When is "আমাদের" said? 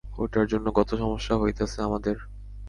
1.81-2.17